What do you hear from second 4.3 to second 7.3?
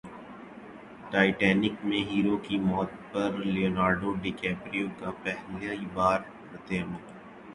کیپریو کا پہلی بار ردعمل